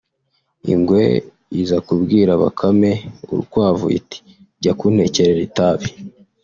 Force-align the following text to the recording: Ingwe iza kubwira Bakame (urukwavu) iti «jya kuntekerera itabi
Ingwe 0.73 1.03
iza 1.61 1.77
kubwira 1.87 2.31
Bakame 2.43 2.91
(urukwavu) 3.31 3.85
iti 3.99 4.19
«jya 4.61 4.73
kuntekerera 4.79 5.41
itabi 5.49 5.89